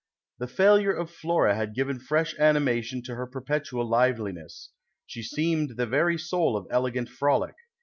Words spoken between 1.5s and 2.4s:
had given fresh